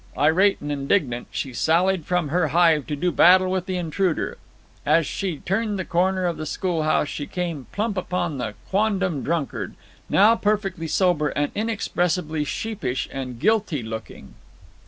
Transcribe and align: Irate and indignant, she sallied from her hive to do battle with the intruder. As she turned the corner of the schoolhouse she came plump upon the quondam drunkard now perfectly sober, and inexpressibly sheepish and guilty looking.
Irate 0.17 0.59
and 0.61 0.71
indignant, 0.71 1.27
she 1.29 1.53
sallied 1.53 2.05
from 2.07 2.29
her 2.29 2.47
hive 2.47 2.87
to 2.87 2.95
do 2.95 3.11
battle 3.11 3.51
with 3.51 3.67
the 3.67 3.75
intruder. 3.77 4.39
As 4.83 5.05
she 5.05 5.37
turned 5.45 5.77
the 5.77 5.85
corner 5.85 6.25
of 6.25 6.37
the 6.37 6.47
schoolhouse 6.47 7.07
she 7.07 7.27
came 7.27 7.67
plump 7.71 7.97
upon 7.97 8.39
the 8.39 8.55
quondam 8.71 9.21
drunkard 9.21 9.75
now 10.09 10.35
perfectly 10.35 10.87
sober, 10.87 11.27
and 11.29 11.51
inexpressibly 11.53 12.43
sheepish 12.43 13.09
and 13.11 13.39
guilty 13.39 13.83
looking. 13.83 14.33